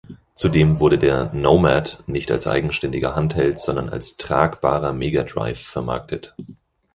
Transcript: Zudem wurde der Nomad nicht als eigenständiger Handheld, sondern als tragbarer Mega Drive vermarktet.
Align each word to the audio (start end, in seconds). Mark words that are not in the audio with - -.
Zudem 0.33 0.79
wurde 0.79 0.97
der 0.97 1.31
Nomad 1.31 2.01
nicht 2.07 2.31
als 2.31 2.47
eigenständiger 2.47 3.15
Handheld, 3.15 3.59
sondern 3.61 3.89
als 3.89 4.17
tragbarer 4.17 4.93
Mega 4.93 5.21
Drive 5.21 5.61
vermarktet. 5.61 6.35